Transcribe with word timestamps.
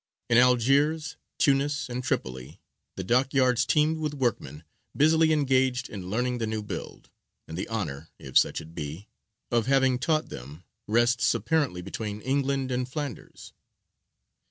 In 0.31 0.39
Algiers, 0.39 1.15
Tunis, 1.37 1.87
and 1.87 2.03
Tripoli 2.03 2.59
the 2.95 3.03
dockyards 3.03 3.67
teemed 3.67 3.99
with 3.99 4.15
workmen 4.15 4.63
busily 4.97 5.31
engaged 5.31 5.89
in 5.91 6.09
learning 6.09 6.39
the 6.39 6.47
new 6.47 6.63
build; 6.63 7.11
and 7.47 7.55
the 7.55 7.69
honour, 7.69 8.09
if 8.17 8.35
such 8.35 8.61
it 8.61 8.73
be, 8.73 9.09
of 9.51 9.67
having 9.67 9.99
taught 9.99 10.29
them 10.29 10.63
rests 10.87 11.35
apparently 11.35 11.83
between 11.83 12.19
England 12.21 12.71
and 12.71 12.89
Flanders. 12.89 13.53